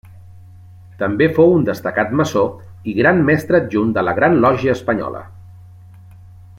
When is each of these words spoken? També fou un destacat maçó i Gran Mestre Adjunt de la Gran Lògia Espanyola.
També 1.01 1.27
fou 1.35 1.51
un 1.57 1.67
destacat 1.67 2.15
maçó 2.21 2.45
i 2.93 2.97
Gran 3.01 3.21
Mestre 3.29 3.61
Adjunt 3.61 3.95
de 3.99 4.05
la 4.09 4.19
Gran 4.21 4.41
Lògia 4.47 4.75
Espanyola. 4.79 5.23